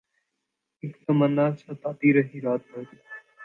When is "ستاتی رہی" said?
1.59-2.37